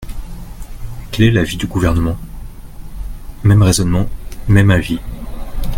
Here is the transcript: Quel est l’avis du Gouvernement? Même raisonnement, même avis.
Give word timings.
Quel 1.11 1.27
est 1.27 1.31
l’avis 1.31 1.57
du 1.57 1.67
Gouvernement? 1.67 2.17
Même 3.43 3.61
raisonnement, 3.61 4.09
même 4.47 4.71
avis. 4.71 4.97